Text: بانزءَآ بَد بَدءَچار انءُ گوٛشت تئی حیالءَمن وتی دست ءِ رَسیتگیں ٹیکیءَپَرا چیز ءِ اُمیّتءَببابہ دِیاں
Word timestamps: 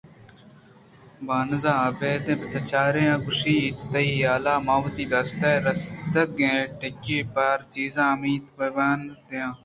بانزءَآ 1.27 1.83
بَد 1.99 2.25
بَدءَچار 2.39 2.93
انءُ 2.99 3.23
گوٛشت 3.25 3.75
تئی 3.91 4.09
حیالءَمن 4.17 4.77
وتی 4.83 5.05
دست 5.13 5.39
ءِ 5.49 5.63
رَسیتگیں 5.65 6.59
ٹیکیءَپَرا 6.79 7.65
چیز 7.73 7.95
ءِ 8.01 8.05
اُمیّتءَببابہ 8.13 8.87
دِیاں 9.27 9.51